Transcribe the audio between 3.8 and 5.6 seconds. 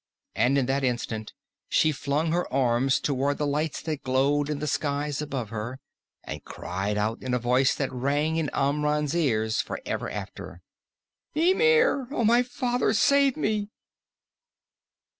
that glowed in the skies above